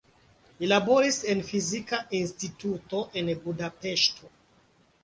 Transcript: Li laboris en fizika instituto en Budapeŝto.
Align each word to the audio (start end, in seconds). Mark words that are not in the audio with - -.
Li 0.61 0.69
laboris 0.71 1.19
en 1.33 1.43
fizika 1.51 2.01
instituto 2.21 3.05
en 3.23 3.33
Budapeŝto. 3.47 4.35